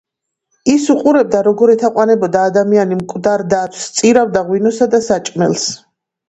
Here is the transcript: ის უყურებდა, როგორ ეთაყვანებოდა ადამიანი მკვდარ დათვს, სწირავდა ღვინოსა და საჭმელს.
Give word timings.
ის 0.75 0.85
უყურებდა, 0.93 1.41
როგორ 1.47 1.71
ეთაყვანებოდა 1.73 2.41
ადამიანი 2.53 2.97
მკვდარ 3.03 3.45
დათვს, 3.53 3.85
სწირავდა 3.91 4.43
ღვინოსა 4.49 4.89
და 4.97 5.03
საჭმელს. 5.11 5.69